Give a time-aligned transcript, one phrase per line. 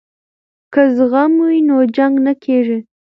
[0.73, 2.79] که زغم وي نو جنګ نه کیږي.